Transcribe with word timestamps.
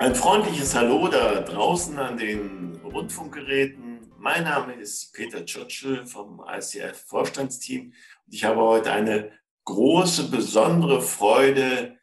Ein 0.00 0.14
freundliches 0.14 0.74
Hallo 0.74 1.08
da 1.08 1.42
draußen 1.42 1.98
an 1.98 2.16
den 2.16 2.80
Rundfunkgeräten. 2.82 4.10
Mein 4.16 4.44
Name 4.44 4.72
ist 4.72 5.12
Peter 5.12 5.44
Churchill 5.44 6.06
vom 6.06 6.42
ICF 6.50 7.04
Vorstandsteam 7.06 7.88
und 8.24 8.34
ich 8.34 8.42
habe 8.44 8.62
heute 8.62 8.92
eine 8.92 9.30
große, 9.66 10.30
besondere 10.30 11.02
Freude, 11.02 11.98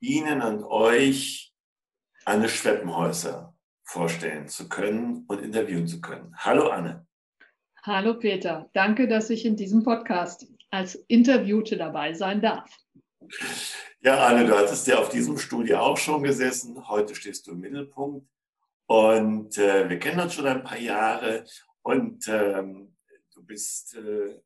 Ihnen 0.00 0.40
und 0.40 0.64
euch 0.64 1.52
Anne 2.24 2.48
Schweppenhäuser 2.48 3.54
vorstellen 3.84 4.48
zu 4.48 4.70
können 4.70 5.26
und 5.28 5.42
interviewen 5.42 5.86
zu 5.86 6.00
können. 6.00 6.34
Hallo 6.38 6.70
Anne. 6.70 7.06
Hallo 7.82 8.14
Peter, 8.14 8.70
danke, 8.72 9.08
dass 9.08 9.28
ich 9.28 9.44
in 9.44 9.56
diesem 9.56 9.84
Podcast 9.84 10.46
als 10.70 10.94
Interviewte 10.94 11.76
dabei 11.76 12.14
sein 12.14 12.40
darf. 12.40 12.74
Ja, 14.04 14.26
Anne, 14.26 14.44
du 14.44 14.58
hattest 14.58 14.88
ja 14.88 14.98
auf 14.98 15.10
diesem 15.10 15.38
Studio 15.38 15.78
auch 15.78 15.96
schon 15.96 16.24
gesessen. 16.24 16.88
Heute 16.88 17.14
stehst 17.14 17.46
du 17.46 17.52
im 17.52 17.60
Mittelpunkt. 17.60 18.26
Und 18.86 19.56
äh, 19.58 19.88
wir 19.88 19.96
kennen 20.00 20.18
uns 20.18 20.34
schon 20.34 20.46
ein 20.48 20.64
paar 20.64 20.80
Jahre. 20.80 21.44
Und 21.82 22.26
ähm, 22.26 22.96
du 23.32 23.44
bist 23.44 23.94
äh, 23.94 24.40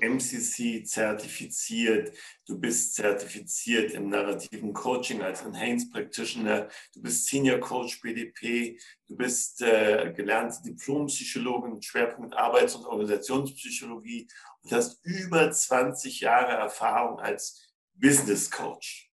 MCC 0.00 0.84
zertifiziert. 0.84 2.16
Du 2.48 2.58
bist 2.58 2.96
zertifiziert 2.96 3.92
im 3.92 4.08
narrativen 4.08 4.72
Coaching 4.72 5.22
als 5.22 5.42
Enhanced 5.42 5.92
Practitioner. 5.92 6.68
Du 6.92 7.00
bist 7.00 7.26
Senior 7.26 7.60
Coach 7.60 8.00
BDP. 8.00 8.76
Du 9.06 9.16
bist 9.16 9.62
äh, 9.62 10.12
gelernte 10.16 10.62
Diplompsychologin 10.64 11.80
Schwerpunkt 11.80 12.34
Arbeits- 12.34 12.74
und 12.74 12.86
Organisationspsychologie 12.86 14.26
und 14.62 14.72
hast 14.72 14.98
über 15.04 15.48
20 15.48 16.22
Jahre 16.22 16.54
Erfahrung 16.54 17.20
als 17.20 17.65
Business 17.98 18.50
Coach. 18.50 19.10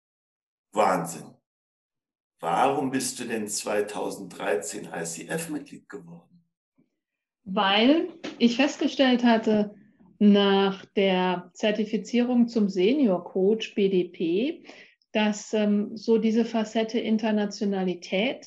Wahnsinn. 0.72 1.34
Warum 2.40 2.92
bist 2.92 3.20
du 3.20 3.26
denn 3.26 3.48
2013 3.48 4.86
ICF-Mitglied 4.86 5.90
geworden? 5.90 6.44
Weil 7.44 8.14
ich 8.38 8.56
festgestellt 8.56 9.24
hatte, 9.24 9.76
nach 10.20 10.86
der 10.86 11.50
Zertifizierung 11.54 12.48
zum 12.48 12.70
Senior 12.70 13.24
Coach 13.24 13.74
BDP, 13.74 14.64
dass 15.12 15.54
ähm, 15.54 15.96
so 15.96 16.18
diese 16.18 16.46
Facette 16.46 17.00
Internationalität 17.00 18.46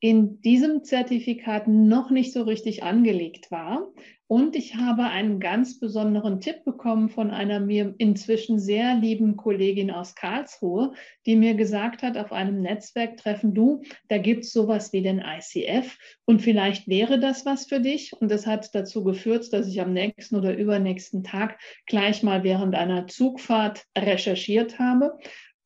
in 0.00 0.40
diesem 0.42 0.84
Zertifikat 0.84 1.68
noch 1.68 2.10
nicht 2.10 2.32
so 2.32 2.42
richtig 2.42 2.82
angelegt 2.82 3.50
war. 3.50 3.88
Und 4.28 4.56
ich 4.56 4.74
habe 4.74 5.04
einen 5.04 5.38
ganz 5.38 5.78
besonderen 5.78 6.40
Tipp 6.40 6.64
bekommen 6.64 7.08
von 7.08 7.30
einer 7.30 7.60
mir 7.60 7.94
inzwischen 7.98 8.58
sehr 8.58 8.96
lieben 8.96 9.36
Kollegin 9.36 9.92
aus 9.92 10.16
Karlsruhe, 10.16 10.94
die 11.26 11.36
mir 11.36 11.54
gesagt 11.54 12.02
hat, 12.02 12.18
auf 12.18 12.32
einem 12.32 12.60
Netzwerktreffen, 12.60 13.54
du, 13.54 13.82
da 14.08 14.18
gibt 14.18 14.44
es 14.44 14.52
sowas 14.52 14.92
wie 14.92 15.02
den 15.02 15.20
ICF 15.20 15.96
und 16.24 16.42
vielleicht 16.42 16.88
wäre 16.88 17.20
das 17.20 17.46
was 17.46 17.66
für 17.66 17.80
dich. 17.80 18.12
Und 18.20 18.28
das 18.28 18.48
hat 18.48 18.74
dazu 18.74 19.04
geführt, 19.04 19.52
dass 19.52 19.68
ich 19.68 19.80
am 19.80 19.92
nächsten 19.92 20.34
oder 20.34 20.56
übernächsten 20.56 21.22
Tag 21.22 21.60
gleich 21.86 22.24
mal 22.24 22.42
während 22.42 22.74
einer 22.74 23.06
Zugfahrt 23.06 23.84
recherchiert 23.96 24.80
habe 24.80 25.16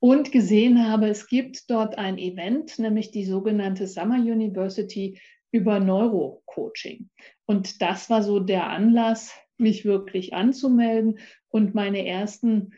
und 0.01 0.33
gesehen 0.33 0.89
habe, 0.89 1.09
es 1.09 1.29
gibt 1.29 1.70
dort 1.70 1.98
ein 1.98 2.19
Event, 2.19 2.79
nämlich 2.79 3.11
die 3.11 3.25
sogenannte 3.25 3.87
Summer 3.87 4.17
University 4.17 5.20
über 5.53 5.79
Neurocoaching. 5.79 7.11
Und 7.47 7.83
das 7.83 8.09
war 8.11 8.23
so 8.23 8.41
der 8.41 8.71
Anlass, 8.71 9.33
mich 9.59 9.84
wirklich 9.84 10.33
anzumelden 10.33 11.19
und 11.48 11.75
meine 11.75 12.06
ersten 12.06 12.73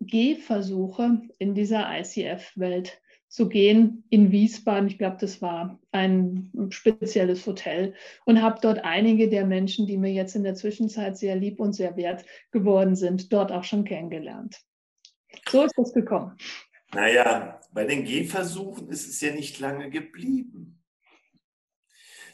Gehversuche 0.00 1.22
in 1.38 1.54
dieser 1.54 1.86
ICF-Welt 1.98 3.00
zu 3.28 3.48
gehen 3.48 4.04
in 4.08 4.30
Wiesbaden. 4.30 4.88
Ich 4.88 4.98
glaube, 4.98 5.16
das 5.20 5.42
war 5.42 5.78
ein 5.90 6.52
spezielles 6.70 7.46
Hotel 7.46 7.94
und 8.24 8.40
habe 8.40 8.60
dort 8.62 8.84
einige 8.84 9.28
der 9.28 9.44
Menschen, 9.44 9.86
die 9.86 9.98
mir 9.98 10.12
jetzt 10.12 10.36
in 10.36 10.44
der 10.44 10.54
Zwischenzeit 10.54 11.18
sehr 11.18 11.36
lieb 11.36 11.60
und 11.60 11.74
sehr 11.74 11.96
wert 11.96 12.24
geworden 12.50 12.94
sind, 12.94 13.32
dort 13.32 13.52
auch 13.52 13.64
schon 13.64 13.84
kennengelernt. 13.84 14.65
So 15.48 15.64
ist 15.64 15.76
das 15.76 15.92
gekommen. 15.92 16.36
Naja, 16.92 17.60
bei 17.72 17.84
den 17.84 18.04
Gehversuchen 18.04 18.88
ist 18.88 19.08
es 19.08 19.20
ja 19.20 19.32
nicht 19.32 19.58
lange 19.58 19.90
geblieben. 19.90 20.82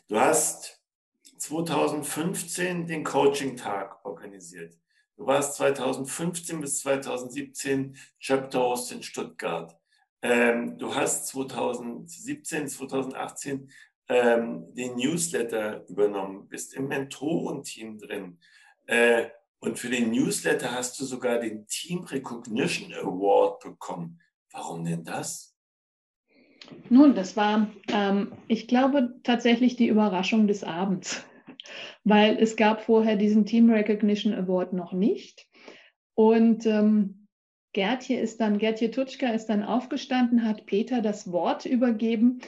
Du 0.08 0.20
hast 0.20 0.82
2015 1.38 2.86
den 2.86 3.02
Coaching-Tag 3.02 4.04
organisiert. 4.04 4.78
Du 5.16 5.26
warst 5.26 5.56
2015 5.56 6.60
bis 6.60 6.80
2017 6.80 7.96
Chapter 8.20 8.60
Host 8.60 8.92
in 8.92 9.02
Stuttgart. 9.02 9.76
Ähm, 10.20 10.78
du 10.78 10.94
hast 10.94 11.26
2017, 11.28 12.68
2018 12.68 13.70
ähm, 14.08 14.72
den 14.74 14.96
Newsletter 14.96 15.84
übernommen, 15.88 16.48
bist 16.48 16.74
im 16.74 16.88
Mentorenteam 16.88 17.98
drin. 17.98 18.38
Äh, 18.86 19.30
und 19.62 19.78
für 19.78 19.88
den 19.88 20.10
Newsletter 20.10 20.72
hast 20.72 20.98
du 21.00 21.04
sogar 21.04 21.38
den 21.38 21.66
Team 21.68 22.00
Recognition 22.00 22.92
Award 22.94 23.62
bekommen. 23.62 24.20
Warum 24.50 24.84
denn 24.84 25.04
das? 25.04 25.56
Nun, 26.88 27.14
das 27.14 27.36
war, 27.36 27.70
ähm, 27.88 28.32
ich 28.48 28.66
glaube, 28.66 29.14
tatsächlich 29.22 29.76
die 29.76 29.86
Überraschung 29.86 30.48
des 30.48 30.64
Abends, 30.64 31.24
weil 32.04 32.38
es 32.38 32.56
gab 32.56 32.82
vorher 32.82 33.16
diesen 33.16 33.46
Team 33.46 33.70
Recognition 33.70 34.34
Award 34.34 34.72
noch 34.72 34.92
nicht. 34.92 35.46
Und 36.14 36.66
ähm, 36.66 37.28
Gertje 37.72 38.20
ist 38.20 38.40
dann, 38.40 38.58
Gertje 38.58 38.90
Tutschka 38.90 39.28
ist 39.28 39.46
dann 39.46 39.62
aufgestanden, 39.62 40.44
hat 40.44 40.66
Peter 40.66 41.02
das 41.02 41.30
Wort 41.30 41.66
übergeben, 41.66 42.40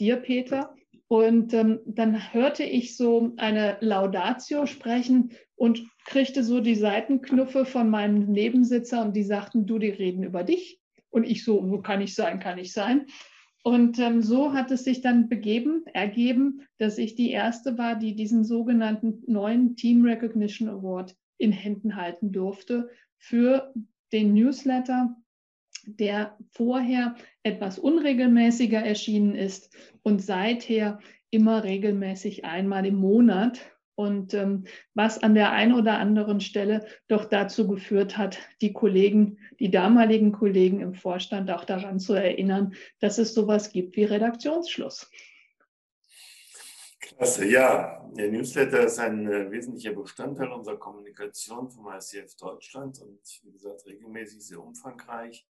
dir 0.00 0.16
Peter. 0.16 0.74
Und 1.14 1.54
ähm, 1.54 1.78
dann 1.86 2.32
hörte 2.32 2.64
ich 2.64 2.96
so 2.96 3.34
eine 3.36 3.76
Laudatio 3.78 4.66
sprechen 4.66 5.30
und 5.54 5.84
kriegte 6.06 6.42
so 6.42 6.58
die 6.58 6.74
Seitenknuffe 6.74 7.66
von 7.66 7.88
meinem 7.88 8.32
Nebensitzer 8.32 9.00
und 9.00 9.14
die 9.14 9.22
sagten, 9.22 9.64
du, 9.64 9.78
die 9.78 9.90
reden 9.90 10.24
über 10.24 10.42
dich. 10.42 10.80
Und 11.10 11.22
ich 11.22 11.44
so, 11.44 11.70
wo 11.70 11.78
kann 11.78 12.00
ich 12.00 12.16
sein, 12.16 12.40
kann 12.40 12.58
ich 12.58 12.72
sein. 12.72 13.06
Und 13.62 14.00
ähm, 14.00 14.22
so 14.22 14.54
hat 14.54 14.72
es 14.72 14.82
sich 14.82 15.02
dann 15.02 15.28
begeben, 15.28 15.84
ergeben, 15.94 16.62
dass 16.78 16.98
ich 16.98 17.14
die 17.14 17.30
erste 17.30 17.78
war, 17.78 17.94
die 17.94 18.16
diesen 18.16 18.42
sogenannten 18.42 19.22
neuen 19.28 19.76
Team 19.76 20.04
Recognition 20.04 20.68
Award 20.68 21.14
in 21.38 21.52
Händen 21.52 21.94
halten 21.94 22.32
durfte 22.32 22.90
für 23.18 23.72
den 24.10 24.34
Newsletter, 24.34 25.14
der 25.86 26.36
vorher 26.50 27.14
etwas 27.42 27.78
unregelmäßiger 27.78 28.78
erschienen 28.78 29.34
ist 29.34 29.74
und 30.02 30.22
seither 30.22 30.98
immer 31.30 31.64
regelmäßig 31.64 32.44
einmal 32.44 32.86
im 32.86 32.96
Monat 32.96 33.60
und 33.96 34.34
ähm, 34.34 34.64
was 34.94 35.22
an 35.22 35.34
der 35.34 35.52
einen 35.52 35.74
oder 35.74 35.98
anderen 35.98 36.40
Stelle 36.40 36.86
doch 37.08 37.26
dazu 37.26 37.68
geführt 37.68 38.18
hat, 38.18 38.38
die 38.60 38.72
Kollegen, 38.72 39.38
die 39.60 39.70
damaligen 39.70 40.32
Kollegen 40.32 40.80
im 40.80 40.94
Vorstand 40.94 41.50
auch 41.50 41.64
daran 41.64 42.00
zu 42.00 42.14
erinnern, 42.14 42.74
dass 43.00 43.18
es 43.18 43.34
sowas 43.34 43.70
gibt 43.70 43.96
wie 43.96 44.04
Redaktionsschluss. 44.04 45.10
Klasse, 47.00 47.46
ja. 47.46 48.00
Der 48.16 48.30
Newsletter 48.30 48.84
ist 48.84 48.98
ein 48.98 49.26
äh, 49.30 49.50
wesentlicher 49.50 49.92
Bestandteil 49.92 50.50
unserer 50.50 50.78
Kommunikation 50.78 51.68
vom 51.68 51.88
ICF 51.88 52.36
Deutschland 52.36 53.00
und 53.00 53.20
wie 53.42 53.52
gesagt 53.52 53.86
regelmäßig 53.86 54.44
sehr 54.44 54.60
umfangreich. 54.60 55.46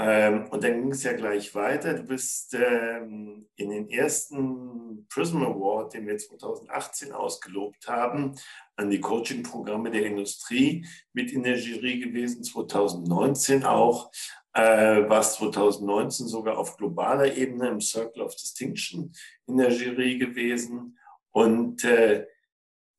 Ähm, 0.00 0.46
und 0.50 0.62
dann 0.62 0.80
ging 0.80 0.92
es 0.92 1.02
ja 1.02 1.12
gleich 1.12 1.52
weiter. 1.56 1.94
Du 1.94 2.04
bist 2.04 2.54
ähm, 2.54 3.48
in 3.56 3.70
den 3.70 3.90
ersten 3.90 5.08
Prism 5.08 5.42
Award, 5.42 5.94
den 5.94 6.06
wir 6.06 6.16
2018 6.16 7.10
ausgelobt 7.10 7.88
haben, 7.88 8.36
an 8.76 8.90
die 8.90 9.00
Coaching-Programme 9.00 9.90
der 9.90 10.06
Industrie 10.06 10.86
mit 11.12 11.32
in 11.32 11.42
der 11.42 11.58
Jury 11.58 11.98
gewesen, 11.98 12.44
2019 12.44 13.64
auch, 13.64 14.12
äh, 14.52 15.02
was 15.08 15.34
2019 15.34 16.28
sogar 16.28 16.58
auf 16.58 16.76
globaler 16.76 17.36
Ebene 17.36 17.68
im 17.68 17.80
Circle 17.80 18.22
of 18.22 18.36
Distinction 18.36 19.12
in 19.48 19.56
der 19.56 19.72
Jury 19.72 20.16
gewesen. 20.16 20.96
Und 21.32 21.82
äh, 21.82 22.24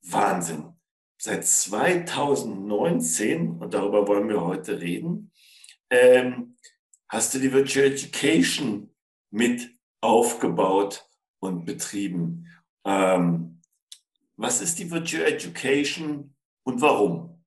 Wahnsinn. 0.02 0.74
Seit 1.18 1.46
2019, 1.46 3.58
und 3.58 3.74
darüber 3.74 4.06
wollen 4.06 4.28
wir 4.28 4.42
heute 4.42 4.82
reden, 4.82 5.32
ähm, 5.90 6.58
hast 7.10 7.34
du 7.34 7.40
die 7.40 7.52
Virtual 7.52 7.88
Education 7.88 8.90
mit 9.32 9.72
aufgebaut 10.02 11.06
und 11.40 11.66
betrieben. 11.66 12.48
Ähm, 12.86 13.62
was 14.38 14.62
ist 14.62 14.80
die 14.80 14.90
Virtual 14.90 15.24
Education 15.24 16.34
und 16.64 16.82
warum? 16.82 17.44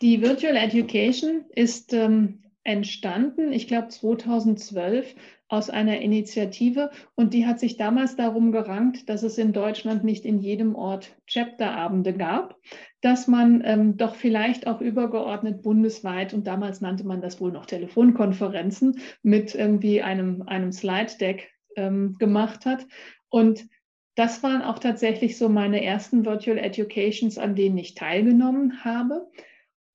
Die 0.00 0.22
Virtual 0.22 0.56
Education 0.56 1.44
ist 1.50 1.92
ähm, 1.92 2.42
entstanden, 2.64 3.52
ich 3.52 3.68
glaube 3.68 3.88
2012, 3.88 5.14
aus 5.52 5.68
einer 5.68 6.00
Initiative 6.00 6.90
und 7.14 7.34
die 7.34 7.44
hat 7.44 7.60
sich 7.60 7.76
damals 7.76 8.16
darum 8.16 8.52
gerankt, 8.52 9.10
dass 9.10 9.22
es 9.22 9.36
in 9.36 9.52
Deutschland 9.52 10.02
nicht 10.02 10.24
in 10.24 10.38
jedem 10.38 10.74
Ort 10.74 11.14
Chapterabende 11.26 12.14
gab, 12.14 12.58
dass 13.02 13.28
man 13.28 13.62
ähm, 13.62 13.98
doch 13.98 14.14
vielleicht 14.14 14.66
auch 14.66 14.80
übergeordnet 14.80 15.60
bundesweit 15.60 16.32
und 16.32 16.46
damals 16.46 16.80
nannte 16.80 17.04
man 17.04 17.20
das 17.20 17.38
wohl 17.38 17.52
noch 17.52 17.66
Telefonkonferenzen 17.66 18.98
mit 19.22 19.54
irgendwie 19.54 20.00
einem, 20.00 20.40
einem 20.46 20.72
Slide-Deck 20.72 21.50
ähm, 21.76 22.16
gemacht 22.18 22.64
hat. 22.64 22.86
Und 23.28 23.68
das 24.14 24.42
waren 24.42 24.62
auch 24.62 24.78
tatsächlich 24.78 25.36
so 25.36 25.50
meine 25.50 25.84
ersten 25.84 26.24
Virtual 26.24 26.56
Educations, 26.56 27.36
an 27.36 27.54
denen 27.54 27.76
ich 27.76 27.92
teilgenommen 27.92 28.84
habe. 28.84 29.28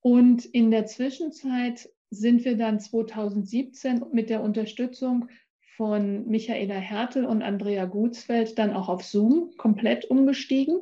Und 0.02 0.46
in 0.46 0.70
der 0.70 0.86
Zwischenzeit 0.86 1.90
sind 2.12 2.46
wir 2.46 2.58
dann 2.58 2.80
2017 2.80 4.06
mit 4.12 4.30
der 4.30 4.42
Unterstützung 4.42 5.30
von 5.78 6.28
Michaela 6.28 6.76
Hertel 6.76 7.24
und 7.26 7.44
Andrea 7.44 7.86
Gutsfeld 7.86 8.58
dann 8.58 8.74
auch 8.74 8.90
auf 8.90 9.04
Zoom 9.04 9.52
komplett 9.58 10.06
umgestiegen. 10.06 10.82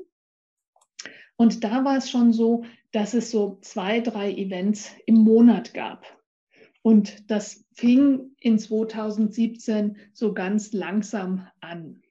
Und 1.35 1.65
da 1.65 1.83
war 1.83 1.97
es 1.97 2.09
schon 2.09 2.31
so, 2.31 2.63
dass 2.93 3.13
es 3.13 3.29
so 3.29 3.59
zwei, 3.61 3.99
drei 3.99 4.31
Events 4.31 4.95
im 5.05 5.15
Monat 5.15 5.73
gab. 5.73 6.05
Und 6.81 7.29
das 7.29 7.65
fing 7.73 8.31
in 8.39 8.57
2017 8.57 9.97
so 10.13 10.33
ganz 10.33 10.71
langsam 10.71 11.45
an. 11.59 12.01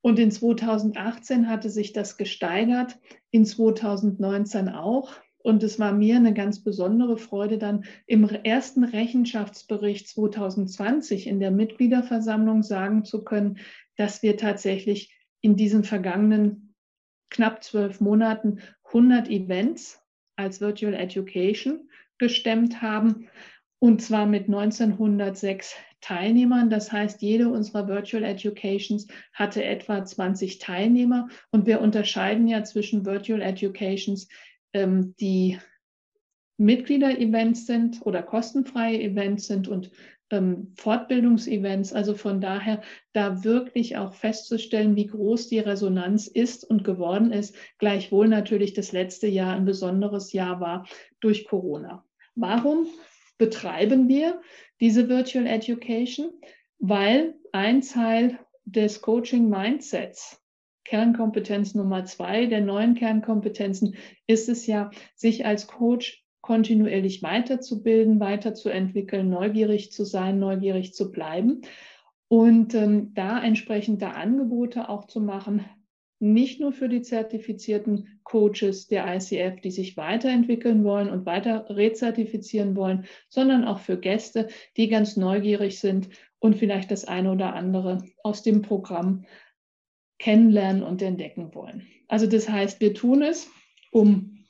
Und 0.00 0.18
in 0.18 0.32
2018 0.32 1.48
hatte 1.48 1.70
sich 1.70 1.92
das 1.92 2.16
gesteigert, 2.16 2.98
in 3.30 3.44
2019 3.44 4.70
auch. 4.70 5.12
Und 5.46 5.62
es 5.62 5.78
war 5.78 5.92
mir 5.92 6.16
eine 6.16 6.34
ganz 6.34 6.64
besondere 6.64 7.16
Freude, 7.16 7.56
dann 7.56 7.84
im 8.08 8.24
ersten 8.24 8.82
Rechenschaftsbericht 8.82 10.08
2020 10.08 11.28
in 11.28 11.38
der 11.38 11.52
Mitgliederversammlung 11.52 12.64
sagen 12.64 13.04
zu 13.04 13.22
können, 13.22 13.58
dass 13.94 14.24
wir 14.24 14.36
tatsächlich 14.36 15.16
in 15.42 15.54
diesen 15.54 15.84
vergangenen 15.84 16.74
knapp 17.30 17.62
zwölf 17.62 18.00
Monaten 18.00 18.58
100 18.86 19.30
Events 19.30 20.02
als 20.34 20.60
Virtual 20.60 20.94
Education 20.94 21.90
gestemmt 22.18 22.82
haben. 22.82 23.28
Und 23.78 24.02
zwar 24.02 24.26
mit 24.26 24.46
1906 24.46 25.76
Teilnehmern. 26.00 26.70
Das 26.70 26.90
heißt, 26.90 27.22
jede 27.22 27.50
unserer 27.50 27.86
Virtual 27.86 28.24
Educations 28.24 29.06
hatte 29.32 29.62
etwa 29.62 30.04
20 30.04 30.58
Teilnehmer. 30.58 31.28
Und 31.52 31.66
wir 31.66 31.80
unterscheiden 31.80 32.48
ja 32.48 32.64
zwischen 32.64 33.06
Virtual 33.06 33.40
Educations, 33.40 34.26
ähm, 34.76 35.14
die 35.18 35.58
Mitglieder-Events 36.58 37.66
sind 37.66 38.00
oder 38.04 38.22
kostenfreie 38.22 39.00
Events 39.00 39.46
sind 39.46 39.68
und 39.68 39.90
ähm, 40.30 40.72
Fortbildungsevents. 40.76 41.92
Also 41.92 42.14
von 42.14 42.40
daher 42.40 42.82
da 43.12 43.44
wirklich 43.44 43.96
auch 43.96 44.14
festzustellen, 44.14 44.96
wie 44.96 45.06
groß 45.06 45.48
die 45.48 45.58
Resonanz 45.58 46.26
ist 46.26 46.64
und 46.64 46.84
geworden 46.84 47.32
ist. 47.32 47.56
Gleichwohl 47.78 48.28
natürlich 48.28 48.74
das 48.74 48.92
letzte 48.92 49.26
Jahr 49.26 49.54
ein 49.54 49.64
besonderes 49.64 50.32
Jahr 50.32 50.60
war 50.60 50.86
durch 51.20 51.46
Corona. 51.46 52.04
Warum 52.34 52.86
betreiben 53.38 54.08
wir 54.08 54.40
diese 54.80 55.08
Virtual 55.08 55.46
Education? 55.46 56.30
Weil 56.78 57.34
ein 57.52 57.80
Teil 57.80 58.38
des 58.66 59.00
Coaching 59.00 59.48
Mindsets 59.48 60.42
Kernkompetenz 60.86 61.74
Nummer 61.74 62.04
zwei 62.04 62.46
der 62.46 62.60
neuen 62.60 62.94
Kernkompetenzen 62.94 63.96
ist 64.26 64.48
es 64.48 64.66
ja, 64.66 64.90
sich 65.16 65.44
als 65.44 65.66
Coach 65.66 66.24
kontinuierlich 66.42 67.24
weiterzubilden, 67.24 68.20
weiterzuentwickeln, 68.20 69.28
neugierig 69.28 69.90
zu 69.90 70.04
sein, 70.04 70.38
neugierig 70.38 70.94
zu 70.94 71.10
bleiben 71.10 71.62
und 72.28 72.74
ähm, 72.74 73.12
da 73.14 73.42
entsprechende 73.42 74.14
Angebote 74.14 74.88
auch 74.88 75.06
zu 75.06 75.20
machen, 75.20 75.64
nicht 76.20 76.60
nur 76.60 76.72
für 76.72 76.88
die 76.88 77.02
zertifizierten 77.02 78.20
Coaches 78.22 78.86
der 78.86 79.12
ICF, 79.12 79.60
die 79.60 79.72
sich 79.72 79.96
weiterentwickeln 79.96 80.84
wollen 80.84 81.10
und 81.10 81.26
weiter 81.26 81.66
rezertifizieren 81.68 82.76
wollen, 82.76 83.06
sondern 83.28 83.64
auch 83.64 83.80
für 83.80 83.98
Gäste, 83.98 84.46
die 84.76 84.88
ganz 84.88 85.16
neugierig 85.16 85.80
sind 85.80 86.08
und 86.38 86.56
vielleicht 86.56 86.90
das 86.92 87.04
eine 87.04 87.32
oder 87.32 87.54
andere 87.54 88.04
aus 88.22 88.42
dem 88.42 88.62
Programm 88.62 89.24
kennenlernen 90.18 90.82
und 90.82 91.02
entdecken 91.02 91.54
wollen. 91.54 91.86
Also 92.08 92.26
das 92.26 92.48
heißt, 92.48 92.80
wir 92.80 92.94
tun 92.94 93.22
es, 93.22 93.48
um 93.90 94.44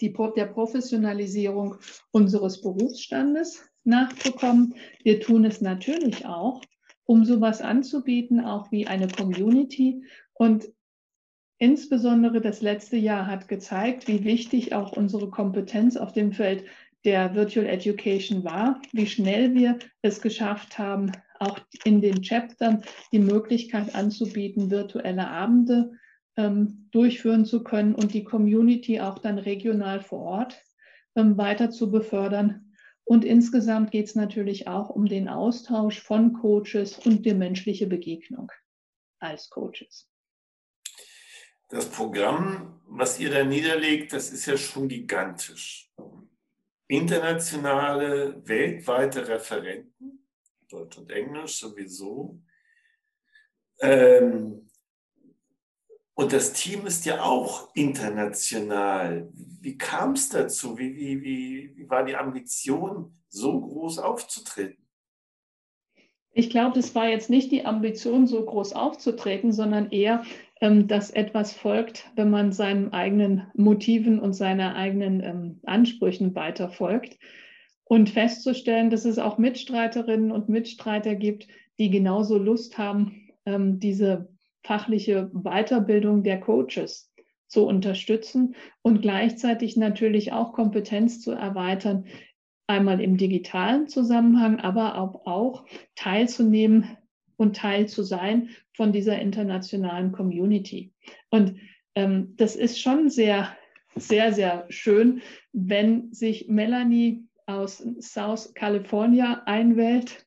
die, 0.00 0.12
der 0.36 0.46
Professionalisierung 0.46 1.76
unseres 2.10 2.60
Berufsstandes 2.60 3.68
nachzukommen. 3.84 4.74
Wir 5.02 5.20
tun 5.20 5.44
es 5.44 5.60
natürlich 5.60 6.26
auch, 6.26 6.62
um 7.04 7.24
sowas 7.24 7.60
anzubieten, 7.60 8.40
auch 8.40 8.70
wie 8.70 8.86
eine 8.86 9.08
Community. 9.08 10.04
Und 10.34 10.68
insbesondere 11.58 12.40
das 12.40 12.62
letzte 12.62 12.96
Jahr 12.96 13.26
hat 13.26 13.48
gezeigt, 13.48 14.08
wie 14.08 14.24
wichtig 14.24 14.74
auch 14.74 14.92
unsere 14.92 15.28
Kompetenz 15.30 15.96
auf 15.96 16.12
dem 16.12 16.32
Feld 16.32 16.64
der 17.04 17.34
Virtual 17.34 17.66
Education 17.66 18.44
war, 18.44 18.80
wie 18.92 19.06
schnell 19.06 19.54
wir 19.54 19.78
es 20.02 20.20
geschafft 20.20 20.78
haben, 20.78 21.12
auch 21.40 21.58
in 21.84 22.00
den 22.00 22.22
Chaptern 22.22 22.84
die 23.12 23.18
Möglichkeit 23.18 23.94
anzubieten, 23.94 24.70
virtuelle 24.70 25.28
Abende 25.28 25.92
ähm, 26.36 26.88
durchführen 26.92 27.44
zu 27.44 27.64
können 27.64 27.94
und 27.94 28.14
die 28.14 28.24
Community 28.24 29.00
auch 29.00 29.18
dann 29.18 29.38
regional 29.38 30.02
vor 30.02 30.20
Ort 30.20 30.62
ähm, 31.16 31.36
weiter 31.36 31.70
zu 31.70 31.90
befördern. 31.90 32.74
Und 33.04 33.24
insgesamt 33.24 33.90
geht 33.90 34.06
es 34.06 34.14
natürlich 34.14 34.68
auch 34.68 34.90
um 34.90 35.06
den 35.06 35.28
Austausch 35.28 36.00
von 36.00 36.34
Coaches 36.34 36.98
und 36.98 37.24
die 37.26 37.34
menschliche 37.34 37.86
Begegnung 37.86 38.52
als 39.18 39.50
Coaches. 39.50 40.08
Das 41.70 41.88
Programm, 41.88 42.80
was 42.86 43.18
ihr 43.18 43.30
da 43.30 43.44
niederlegt, 43.44 44.12
das 44.12 44.30
ist 44.30 44.46
ja 44.46 44.56
schon 44.56 44.88
gigantisch. 44.88 45.90
Internationale, 46.86 48.42
weltweite 48.46 49.26
Referenten 49.28 50.19
Deutsch 50.70 50.98
und 50.98 51.10
Englisch 51.10 51.58
sowieso. 51.58 52.40
Ähm, 53.80 54.70
und 56.14 56.32
das 56.32 56.52
Team 56.52 56.86
ist 56.86 57.06
ja 57.06 57.22
auch 57.22 57.74
international. 57.74 59.28
Wie 59.32 59.78
kam 59.78 60.12
es 60.12 60.28
dazu? 60.28 60.76
Wie, 60.78 60.94
wie, 60.94 61.22
wie, 61.22 61.76
wie 61.76 61.88
war 61.88 62.04
die 62.04 62.16
Ambition, 62.16 63.14
so 63.28 63.60
groß 63.60 63.98
aufzutreten? 64.00 64.86
Ich 66.32 66.50
glaube, 66.50 66.78
es 66.78 66.94
war 66.94 67.08
jetzt 67.08 67.30
nicht 67.30 67.50
die 67.50 67.64
Ambition, 67.64 68.26
so 68.26 68.44
groß 68.44 68.74
aufzutreten, 68.74 69.52
sondern 69.52 69.90
eher, 69.90 70.22
ähm, 70.60 70.86
dass 70.86 71.10
etwas 71.10 71.54
folgt, 71.54 72.10
wenn 72.14 72.30
man 72.30 72.52
seinen 72.52 72.92
eigenen 72.92 73.50
Motiven 73.54 74.20
und 74.20 74.34
seinen 74.34 74.74
eigenen 74.74 75.22
ähm, 75.22 75.60
Ansprüchen 75.64 76.34
weiter 76.34 76.68
folgt 76.68 77.18
und 77.90 78.08
festzustellen, 78.08 78.88
dass 78.88 79.04
es 79.04 79.18
auch 79.18 79.36
Mitstreiterinnen 79.36 80.30
und 80.30 80.48
Mitstreiter 80.48 81.16
gibt, 81.16 81.48
die 81.80 81.90
genauso 81.90 82.38
Lust 82.38 82.78
haben, 82.78 83.32
ähm, 83.46 83.80
diese 83.80 84.28
fachliche 84.62 85.28
Weiterbildung 85.32 86.22
der 86.22 86.38
Coaches 86.38 87.12
zu 87.48 87.66
unterstützen 87.66 88.54
und 88.82 89.02
gleichzeitig 89.02 89.76
natürlich 89.76 90.30
auch 90.30 90.52
Kompetenz 90.52 91.20
zu 91.20 91.32
erweitern, 91.32 92.04
einmal 92.68 93.00
im 93.00 93.16
digitalen 93.16 93.88
Zusammenhang, 93.88 94.60
aber 94.60 94.96
auch, 94.96 95.26
auch 95.26 95.66
teilzunehmen 95.96 96.96
und 97.38 97.56
Teil 97.56 97.88
zu 97.88 98.04
sein 98.04 98.50
von 98.72 98.92
dieser 98.92 99.18
internationalen 99.18 100.12
Community. 100.12 100.92
Und 101.28 101.56
ähm, 101.96 102.34
das 102.36 102.54
ist 102.54 102.80
schon 102.80 103.10
sehr, 103.10 103.52
sehr, 103.96 104.32
sehr 104.32 104.66
schön, 104.68 105.22
wenn 105.52 106.12
sich 106.12 106.46
Melanie 106.46 107.26
aus 107.50 107.84
South 108.00 108.54
California 108.54 109.42
einwählt 109.46 110.26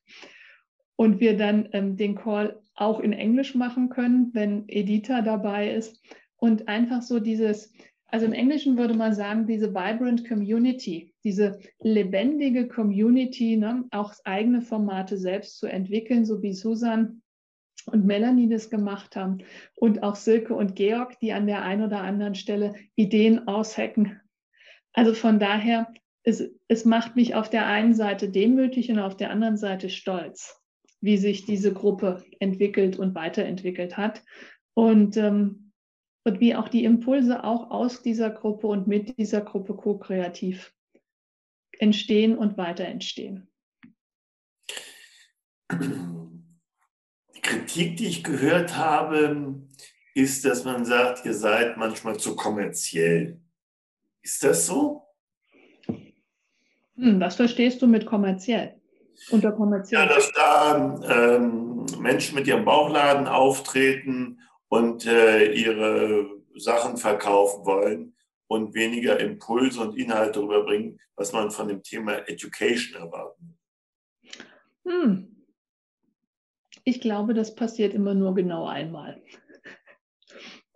und 0.96 1.20
wir 1.20 1.36
dann 1.36 1.68
ähm, 1.72 1.96
den 1.96 2.14
Call 2.14 2.60
auch 2.74 3.00
in 3.00 3.12
Englisch 3.12 3.54
machen 3.54 3.88
können, 3.88 4.30
wenn 4.32 4.64
Edita 4.68 5.22
dabei 5.22 5.72
ist. 5.74 6.02
Und 6.36 6.68
einfach 6.68 7.02
so 7.02 7.20
dieses, 7.20 7.72
also 8.06 8.26
im 8.26 8.32
Englischen 8.32 8.76
würde 8.76 8.94
man 8.94 9.14
sagen, 9.14 9.46
diese 9.46 9.74
vibrant 9.74 10.28
Community, 10.28 11.14
diese 11.24 11.58
lebendige 11.80 12.68
Community, 12.68 13.56
ne, 13.56 13.84
auch 13.90 14.12
eigene 14.24 14.60
Formate 14.60 15.16
selbst 15.16 15.58
zu 15.58 15.66
entwickeln, 15.66 16.24
so 16.24 16.42
wie 16.42 16.52
Susan 16.52 17.22
und 17.86 18.06
Melanie 18.06 18.48
das 18.48 18.70
gemacht 18.70 19.16
haben 19.16 19.38
und 19.74 20.02
auch 20.02 20.16
Silke 20.16 20.54
und 20.54 20.74
Georg, 20.74 21.18
die 21.20 21.32
an 21.32 21.46
der 21.46 21.62
einen 21.62 21.84
oder 21.84 22.02
anderen 22.02 22.34
Stelle 22.34 22.74
Ideen 22.94 23.46
aushacken. 23.46 24.20
Also 24.92 25.12
von 25.12 25.38
daher 25.38 25.92
es, 26.24 26.42
es 26.68 26.84
macht 26.84 27.16
mich 27.16 27.34
auf 27.34 27.50
der 27.50 27.66
einen 27.66 27.94
Seite 27.94 28.30
demütig 28.30 28.90
und 28.90 28.98
auf 28.98 29.16
der 29.16 29.30
anderen 29.30 29.56
Seite 29.56 29.90
stolz, 29.90 30.58
wie 31.00 31.18
sich 31.18 31.44
diese 31.44 31.72
Gruppe 31.72 32.24
entwickelt 32.40 32.98
und 32.98 33.14
weiterentwickelt 33.14 33.96
hat. 33.96 34.24
Und, 34.72 35.16
ähm, 35.18 35.72
und 36.24 36.40
wie 36.40 36.56
auch 36.56 36.68
die 36.68 36.84
Impulse 36.84 37.44
auch 37.44 37.70
aus 37.70 38.02
dieser 38.02 38.30
Gruppe 38.30 38.66
und 38.66 38.88
mit 38.88 39.18
dieser 39.18 39.42
Gruppe 39.42 39.74
ko-kreativ 39.74 40.74
entstehen 41.78 42.36
und 42.36 42.56
weiter 42.56 42.86
entstehen. 42.86 43.48
die 45.70 47.40
Kritik, 47.42 47.98
die 47.98 48.06
ich 48.06 48.24
gehört 48.24 48.76
habe, 48.76 49.62
ist, 50.14 50.44
dass 50.44 50.64
man 50.64 50.86
sagt, 50.86 51.26
ihr 51.26 51.34
seid 51.34 51.76
manchmal 51.76 52.18
zu 52.18 52.34
kommerziell. 52.34 53.40
Ist 54.22 54.42
das 54.42 54.66
so? 54.66 55.03
Hm, 56.96 57.20
was 57.20 57.36
verstehst 57.36 57.82
du 57.82 57.86
mit 57.86 58.06
kommerziell? 58.06 58.74
Unter 59.30 59.52
kommerziell? 59.52 60.02
Ja, 60.02 60.06
dass 60.06 60.32
da 60.32 61.36
ähm, 61.36 61.86
Menschen 61.98 62.34
mit 62.34 62.46
ihrem 62.46 62.64
Bauchladen 62.64 63.26
auftreten 63.26 64.40
und 64.68 65.06
äh, 65.06 65.52
ihre 65.52 66.26
Sachen 66.56 66.96
verkaufen 66.96 67.64
wollen 67.64 68.14
und 68.46 68.74
weniger 68.74 69.18
Impulse 69.20 69.80
und 69.80 69.96
Inhalte 69.96 70.40
rüberbringen, 70.40 70.98
was 71.16 71.32
man 71.32 71.50
von 71.50 71.68
dem 71.68 71.82
Thema 71.82 72.28
Education 72.28 73.00
erwarten. 73.00 73.58
Hm. 74.84 75.28
Ich 76.84 77.00
glaube, 77.00 77.34
das 77.34 77.54
passiert 77.54 77.94
immer 77.94 78.14
nur 78.14 78.34
genau 78.34 78.66
einmal. 78.66 79.22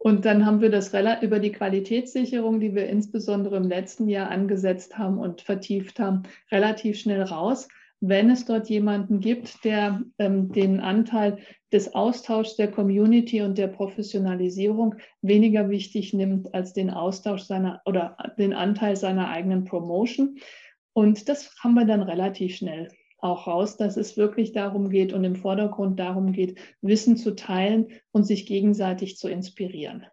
Und 0.08 0.24
dann 0.24 0.46
haben 0.46 0.62
wir 0.62 0.70
das 0.70 0.94
über 1.20 1.38
die 1.38 1.52
Qualitätssicherung, 1.52 2.60
die 2.60 2.74
wir 2.74 2.88
insbesondere 2.88 3.58
im 3.58 3.68
letzten 3.68 4.08
Jahr 4.08 4.30
angesetzt 4.30 4.96
haben 4.96 5.18
und 5.18 5.42
vertieft 5.42 6.00
haben, 6.00 6.22
relativ 6.50 6.98
schnell 6.98 7.20
raus. 7.20 7.68
Wenn 8.00 8.30
es 8.30 8.46
dort 8.46 8.70
jemanden 8.70 9.20
gibt, 9.20 9.62
der 9.66 10.00
ähm, 10.18 10.50
den 10.50 10.80
Anteil 10.80 11.36
des 11.74 11.94
Austauschs 11.94 12.56
der 12.56 12.70
Community 12.70 13.42
und 13.42 13.58
der 13.58 13.66
Professionalisierung 13.66 14.94
weniger 15.20 15.68
wichtig 15.68 16.14
nimmt 16.14 16.54
als 16.54 16.72
den 16.72 16.88
Austausch 16.88 17.42
seiner 17.42 17.82
oder 17.84 18.16
den 18.38 18.54
Anteil 18.54 18.96
seiner 18.96 19.28
eigenen 19.28 19.64
Promotion. 19.64 20.38
Und 20.94 21.28
das 21.28 21.54
haben 21.62 21.74
wir 21.74 21.84
dann 21.84 22.00
relativ 22.00 22.56
schnell 22.56 22.88
auch 23.18 23.46
raus, 23.46 23.76
dass 23.76 23.96
es 23.96 24.16
wirklich 24.16 24.52
darum 24.52 24.90
geht 24.90 25.12
und 25.12 25.24
im 25.24 25.36
Vordergrund 25.36 25.98
darum 25.98 26.32
geht, 26.32 26.58
Wissen 26.80 27.16
zu 27.16 27.34
teilen 27.34 27.88
und 28.12 28.24
sich 28.24 28.46
gegenseitig 28.46 29.16
zu 29.16 29.28
inspirieren. 29.28 30.06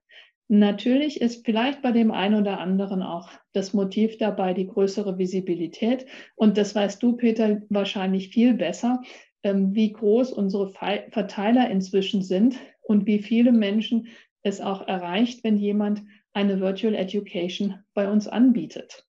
Natürlich 0.48 1.22
ist 1.22 1.44
vielleicht 1.44 1.82
bei 1.82 1.92
dem 1.92 2.12
einen 2.12 2.40
oder 2.40 2.60
anderen 2.60 3.02
auch 3.02 3.30
das 3.54 3.74
Motiv 3.74 4.18
dabei 4.18 4.54
die 4.54 4.68
größere 4.68 5.18
Visibilität. 5.18 6.06
Und 6.36 6.58
das 6.58 6.76
weißt 6.76 7.02
du, 7.02 7.14
Peter, 7.14 7.62
wahrscheinlich 7.70 8.30
viel 8.30 8.54
besser, 8.54 9.02
ähm, 9.42 9.74
wie 9.74 9.92
groß 9.92 10.32
unsere 10.34 10.70
Verteiler 10.70 11.70
inzwischen 11.70 12.22
sind 12.22 12.58
und 12.84 13.08
wie 13.08 13.20
viele 13.20 13.52
Menschen 13.52 14.08
es 14.44 14.62
auch 14.62 14.88
erreicht, 14.88 15.44
wenn 15.44 15.58
jemand 15.58 16.04
eine 16.34 16.60
Virtual 16.60 16.94
Education 16.94 17.84
bei 17.96 18.08
uns 18.08 18.28
anbietet. 18.28 19.08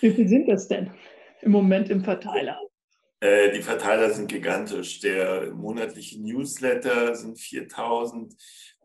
Wie 0.00 0.10
viel 0.10 0.28
sind 0.28 0.48
das 0.48 0.68
denn 0.68 0.90
im 1.42 1.52
Moment 1.52 1.90
im 1.90 2.02
Verteiler? 2.02 2.58
Äh, 3.20 3.52
die 3.52 3.62
Verteiler 3.62 4.10
sind 4.10 4.28
gigantisch. 4.28 5.00
Der 5.00 5.52
monatliche 5.52 6.20
Newsletter 6.20 7.14
sind 7.14 7.38
4000, 7.38 8.34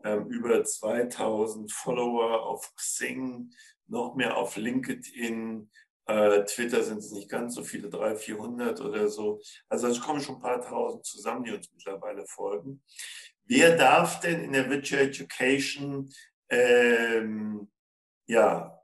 ähm, 0.04 0.26
über 0.28 0.62
2000 0.62 1.72
Follower 1.72 2.42
auf 2.42 2.74
Xing, 2.76 3.50
noch 3.88 4.14
mehr 4.14 4.36
auf 4.36 4.56
LinkedIn. 4.56 5.70
Äh, 6.06 6.44
Twitter 6.44 6.82
sind 6.84 6.98
es 6.98 7.12
nicht 7.12 7.30
ganz 7.30 7.54
so 7.54 7.64
viele, 7.64 7.88
300, 7.88 8.20
400 8.20 8.80
oder 8.82 9.08
so. 9.08 9.40
Also 9.68 9.88
es 9.88 10.00
kommen 10.00 10.20
schon 10.20 10.36
ein 10.36 10.42
paar 10.42 10.60
tausend 10.60 11.04
zusammen, 11.06 11.44
die 11.44 11.52
uns 11.52 11.72
mittlerweile 11.72 12.26
folgen. 12.26 12.82
Wer 13.44 13.76
darf 13.76 14.20
denn 14.20 14.42
in 14.42 14.52
der 14.52 14.68
Virtual 14.68 15.02
Education 15.02 16.12
ähm, 16.50 17.70
ja, 18.26 18.82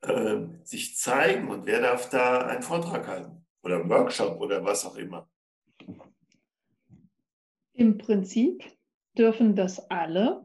äh, 0.00 0.36
sich 0.64 0.96
zeigen 0.96 1.48
und 1.48 1.66
wer 1.66 1.80
darf 1.80 2.08
da 2.10 2.46
einen 2.46 2.62
Vortrag 2.62 3.06
halten? 3.06 3.43
Oder 3.64 3.88
Workshop 3.88 4.40
oder 4.40 4.64
was 4.64 4.84
auch 4.84 4.96
immer? 4.96 5.28
Im 7.72 7.98
Prinzip 7.98 8.62
dürfen 9.16 9.56
das 9.56 9.90
alle, 9.90 10.44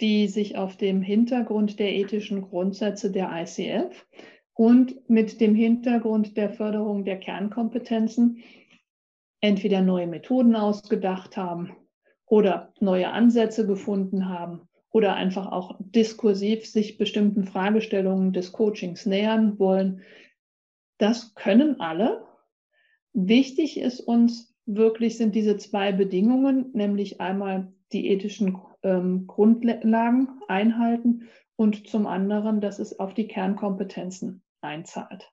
die 0.00 0.26
sich 0.26 0.56
auf 0.56 0.76
dem 0.76 1.02
Hintergrund 1.02 1.78
der 1.78 1.92
ethischen 1.92 2.42
Grundsätze 2.42 3.12
der 3.12 3.30
ICF 3.32 4.06
und 4.54 5.08
mit 5.08 5.40
dem 5.40 5.54
Hintergrund 5.54 6.36
der 6.36 6.50
Förderung 6.50 7.04
der 7.04 7.18
Kernkompetenzen 7.18 8.42
entweder 9.40 9.80
neue 9.80 10.06
Methoden 10.06 10.56
ausgedacht 10.56 11.36
haben 11.36 11.76
oder 12.26 12.72
neue 12.80 13.10
Ansätze 13.10 13.66
gefunden 13.66 14.28
haben 14.28 14.68
oder 14.90 15.14
einfach 15.14 15.50
auch 15.50 15.76
diskursiv 15.80 16.66
sich 16.66 16.98
bestimmten 16.98 17.44
Fragestellungen 17.44 18.32
des 18.32 18.52
Coachings 18.52 19.06
nähern 19.06 19.58
wollen, 19.58 20.02
das 21.02 21.34
können 21.34 21.80
alle. 21.80 22.24
Wichtig 23.12 23.78
ist 23.78 24.00
uns 24.00 24.54
wirklich 24.66 25.18
sind 25.18 25.34
diese 25.34 25.56
zwei 25.56 25.92
Bedingungen, 25.92 26.70
nämlich 26.72 27.20
einmal 27.20 27.72
die 27.92 28.08
ethischen 28.08 28.58
ähm, 28.82 29.26
Grundlagen 29.26 30.28
einhalten 30.48 31.28
und 31.56 31.88
zum 31.88 32.06
anderen, 32.06 32.60
dass 32.60 32.78
es 32.78 32.98
auf 32.98 33.14
die 33.14 33.26
Kernkompetenzen 33.26 34.42
einzahlt. 34.60 35.30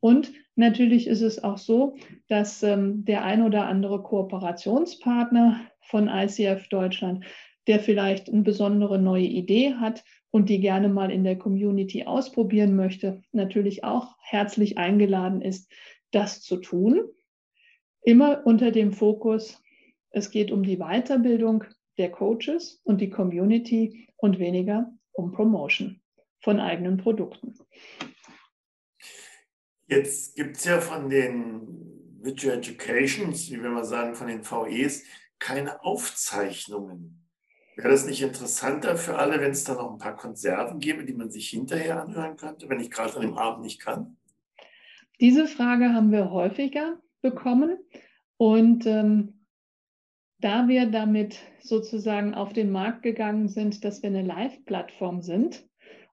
Und 0.00 0.32
natürlich 0.56 1.06
ist 1.06 1.22
es 1.22 1.42
auch 1.42 1.58
so, 1.58 1.96
dass 2.28 2.62
ähm, 2.62 3.04
der 3.04 3.24
ein 3.24 3.42
oder 3.42 3.66
andere 3.66 4.02
Kooperationspartner 4.02 5.60
von 5.80 6.08
ICF 6.08 6.68
Deutschland, 6.68 7.24
der 7.66 7.80
vielleicht 7.80 8.28
eine 8.28 8.42
besondere 8.42 8.98
neue 8.98 9.26
Idee 9.26 9.74
hat, 9.74 10.04
und 10.30 10.48
die 10.48 10.60
gerne 10.60 10.88
mal 10.88 11.10
in 11.10 11.24
der 11.24 11.38
Community 11.38 12.04
ausprobieren 12.04 12.76
möchte, 12.76 13.22
natürlich 13.32 13.84
auch 13.84 14.16
herzlich 14.20 14.78
eingeladen 14.78 15.42
ist, 15.42 15.70
das 16.10 16.42
zu 16.42 16.56
tun. 16.56 17.00
Immer 18.02 18.46
unter 18.46 18.70
dem 18.70 18.92
Fokus, 18.92 19.62
es 20.10 20.30
geht 20.30 20.50
um 20.50 20.62
die 20.62 20.78
Weiterbildung 20.78 21.64
der 21.98 22.10
Coaches 22.10 22.80
und 22.84 23.00
die 23.00 23.10
Community 23.10 24.08
und 24.16 24.38
weniger 24.38 24.92
um 25.12 25.32
Promotion 25.32 26.00
von 26.40 26.60
eigenen 26.60 26.98
Produkten. 26.98 27.54
Jetzt 29.88 30.36
gibt 30.36 30.56
es 30.56 30.64
ja 30.64 30.80
von 30.80 31.08
den 31.08 31.86
Virtual 32.20 32.58
Educations, 32.58 33.50
wie 33.50 33.62
wir 33.62 33.70
mal 33.70 33.84
sagen, 33.84 34.14
von 34.14 34.26
den 34.26 34.42
VEs, 34.42 35.04
keine 35.38 35.82
Aufzeichnungen. 35.84 37.25
Wäre 37.76 37.90
das 37.90 38.06
nicht 38.06 38.22
interessanter 38.22 38.96
für 38.96 39.18
alle, 39.18 39.38
wenn 39.38 39.50
es 39.50 39.64
da 39.64 39.74
noch 39.74 39.92
ein 39.92 39.98
paar 39.98 40.16
Konserven 40.16 40.80
gäbe, 40.80 41.04
die 41.04 41.12
man 41.12 41.30
sich 41.30 41.50
hinterher 41.50 42.02
anhören 42.02 42.36
könnte, 42.36 42.70
wenn 42.70 42.80
ich 42.80 42.90
gerade 42.90 43.14
an 43.16 43.20
dem 43.20 43.36
Abend 43.36 43.64
nicht 43.64 43.80
kann? 43.80 44.16
Diese 45.20 45.46
Frage 45.46 45.92
haben 45.92 46.10
wir 46.10 46.30
häufiger 46.30 46.98
bekommen. 47.20 47.76
Und 48.38 48.86
ähm, 48.86 49.46
da 50.38 50.68
wir 50.68 50.86
damit 50.86 51.38
sozusagen 51.60 52.34
auf 52.34 52.54
den 52.54 52.70
Markt 52.70 53.02
gegangen 53.02 53.48
sind, 53.48 53.84
dass 53.84 54.02
wir 54.02 54.08
eine 54.08 54.22
Live-Plattform 54.22 55.20
sind, 55.20 55.66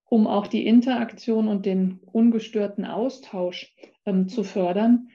um 0.06 0.28
auch 0.28 0.48
die 0.48 0.68
Interaktion 0.68 1.48
und 1.48 1.66
den 1.66 2.00
ungestörten 2.12 2.86
Austausch 2.86 3.74
ähm, 4.06 4.28
zu 4.28 4.44
fördern, 4.44 5.10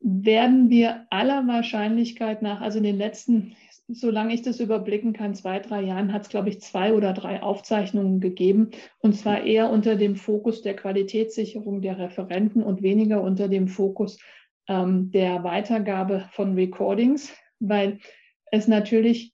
werden 0.00 0.70
wir 0.70 1.06
aller 1.10 1.46
Wahrscheinlichkeit 1.46 2.40
nach, 2.42 2.60
also 2.60 2.78
in 2.78 2.84
den 2.84 2.96
letzten 2.96 3.54
solange 3.94 4.34
ich 4.34 4.42
das 4.42 4.60
überblicken 4.60 5.12
kann, 5.12 5.34
zwei, 5.34 5.58
drei 5.58 5.82
Jahren 5.82 6.12
hat 6.12 6.22
es, 6.22 6.28
glaube 6.28 6.48
ich, 6.48 6.60
zwei 6.60 6.92
oder 6.92 7.12
drei 7.12 7.42
Aufzeichnungen 7.42 8.20
gegeben. 8.20 8.70
Und 9.00 9.14
zwar 9.14 9.44
eher 9.44 9.70
unter 9.70 9.96
dem 9.96 10.16
Fokus 10.16 10.62
der 10.62 10.76
Qualitätssicherung 10.76 11.82
der 11.82 11.98
Referenten 11.98 12.62
und 12.62 12.82
weniger 12.82 13.22
unter 13.22 13.48
dem 13.48 13.68
Fokus 13.68 14.18
ähm, 14.68 15.10
der 15.10 15.44
Weitergabe 15.44 16.28
von 16.32 16.54
Recordings, 16.54 17.32
weil 17.60 17.98
es 18.50 18.68
natürlich 18.68 19.32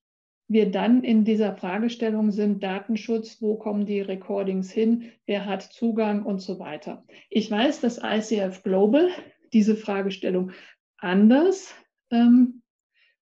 wir 0.48 0.70
dann 0.70 1.04
in 1.04 1.24
dieser 1.24 1.54
Fragestellung 1.54 2.30
sind, 2.30 2.62
Datenschutz, 2.62 3.42
wo 3.42 3.56
kommen 3.56 3.84
die 3.84 4.00
Recordings 4.00 4.70
hin, 4.70 5.12
wer 5.26 5.44
hat 5.44 5.62
Zugang 5.62 6.24
und 6.24 6.40
so 6.40 6.58
weiter. 6.58 7.04
Ich 7.28 7.50
weiß, 7.50 7.82
dass 7.82 8.00
ICF 8.02 8.62
Global 8.62 9.10
diese 9.52 9.76
Fragestellung 9.76 10.52
anders 10.96 11.74
ähm, 12.10 12.62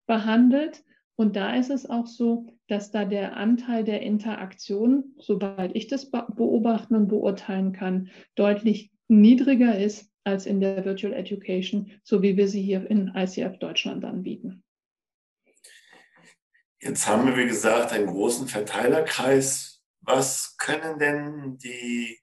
behandelt. 0.08 0.84
Und 1.22 1.36
da 1.36 1.54
ist 1.54 1.70
es 1.70 1.88
auch 1.88 2.08
so, 2.08 2.48
dass 2.68 2.90
da 2.90 3.06
der 3.06 3.38
Anteil 3.38 3.84
der 3.84 4.02
Interaktion, 4.02 5.14
sobald 5.20 5.76
ich 5.76 5.86
das 5.86 6.10
beobachten 6.10 6.96
und 6.96 7.10
beurteilen 7.10 7.74
kann, 7.74 8.10
deutlich 8.34 8.92
niedriger 9.08 9.78
ist 9.78 10.10
als 10.24 10.48
in 10.48 10.60
der 10.60 10.84
Virtual 10.84 11.14
Education, 11.14 11.92
so 12.04 12.24
wie 12.24 12.38
wir 12.38 12.48
sie 12.48 12.64
hier 12.64 12.90
in 12.90 13.12
ICF 13.16 13.60
Deutschland 13.60 14.04
anbieten. 14.04 14.64
Jetzt 16.80 17.08
haben 17.08 17.28
wir, 17.28 17.38
wie 17.38 17.46
gesagt, 17.48 17.94
einen 17.94 18.08
großen 18.08 18.48
Verteilerkreis. 18.48 19.84
Was 20.00 20.58
können 20.58 20.98
denn 20.98 21.60
die 21.60 22.18